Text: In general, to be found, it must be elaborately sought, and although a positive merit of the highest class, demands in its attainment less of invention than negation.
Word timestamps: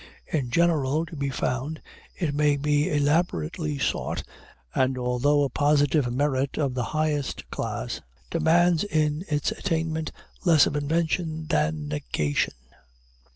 In 0.25 0.49
general, 0.49 1.05
to 1.05 1.15
be 1.15 1.29
found, 1.29 1.79
it 2.17 2.33
must 2.33 2.63
be 2.63 2.89
elaborately 2.89 3.77
sought, 3.77 4.23
and 4.73 4.97
although 4.97 5.43
a 5.43 5.49
positive 5.49 6.11
merit 6.11 6.57
of 6.57 6.73
the 6.73 6.85
highest 6.85 7.47
class, 7.51 8.01
demands 8.31 8.83
in 8.83 9.23
its 9.27 9.51
attainment 9.51 10.11
less 10.43 10.65
of 10.65 10.75
invention 10.75 11.45
than 11.45 11.87
negation. 11.87 12.55